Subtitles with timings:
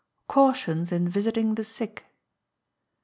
[0.27, 2.05] Cautions in Visiting the Sick.